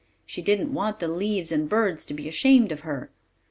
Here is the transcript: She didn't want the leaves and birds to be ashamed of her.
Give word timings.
She 0.25 0.41
didn't 0.41 0.73
want 0.73 0.97
the 0.97 1.07
leaves 1.07 1.51
and 1.51 1.69
birds 1.69 2.07
to 2.07 2.15
be 2.15 2.27
ashamed 2.27 2.71
of 2.71 2.79
her. 2.79 3.11